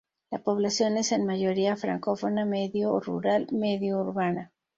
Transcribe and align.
La 0.31 0.39
población 0.39 0.97
es 0.97 1.11
en 1.11 1.27
mayoría 1.27 1.75
francófona 1.75 2.43
medio 2.43 2.99
rural 2.99 3.45
medio 3.51 3.99
urbana. 4.01 4.51